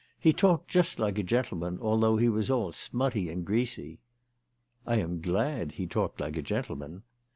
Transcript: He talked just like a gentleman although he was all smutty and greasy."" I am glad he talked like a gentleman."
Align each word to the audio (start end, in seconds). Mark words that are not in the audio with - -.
He 0.19 0.33
talked 0.33 0.67
just 0.67 0.97
like 0.97 1.19
a 1.19 1.23
gentleman 1.23 1.77
although 1.79 2.17
he 2.17 2.27
was 2.27 2.49
all 2.49 2.71
smutty 2.71 3.29
and 3.29 3.45
greasy."" 3.45 3.99
I 4.87 4.95
am 4.95 5.21
glad 5.21 5.73
he 5.73 5.85
talked 5.85 6.19
like 6.19 6.35
a 6.37 6.41
gentleman." 6.41 7.03